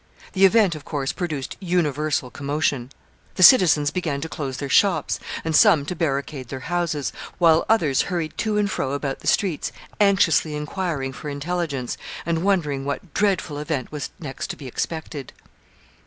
The 0.33 0.45
event, 0.45 0.73
of 0.73 0.83
course, 0.83 1.11
produced 1.13 1.57
universal 1.59 2.31
commotion. 2.31 2.89
The 3.35 3.43
citizens 3.43 3.91
began 3.91 4.19
to 4.21 4.27
close 4.29 4.57
their 4.57 4.67
shops, 4.67 5.19
and 5.45 5.55
some 5.55 5.85
to 5.85 5.95
barricade 5.95 6.47
their 6.47 6.61
houses, 6.61 7.13
while 7.37 7.67
others 7.69 8.01
hurried 8.09 8.35
to 8.39 8.57
and 8.57 8.67
fro 8.67 8.93
about 8.93 9.19
the 9.19 9.27
streets, 9.27 9.71
anxiously 9.99 10.55
inquiring 10.55 11.13
for 11.13 11.29
intelligence, 11.29 11.99
and 12.25 12.41
wondering 12.43 12.83
what 12.83 13.13
dreadful 13.13 13.59
event 13.59 13.91
was 13.91 14.09
next 14.19 14.49
to 14.49 14.55
be 14.55 14.65
expected. 14.65 15.33